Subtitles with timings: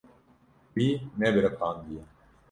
[0.75, 2.03] Wî nebiriqandiye.